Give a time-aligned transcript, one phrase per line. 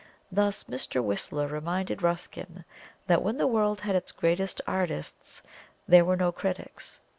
[0.31, 1.03] Thus Mr.
[1.03, 2.65] WHISTLER reminded RUSKIN
[3.05, 5.43] that when the world had its greatest artists,
[5.87, 6.99] there were no critics.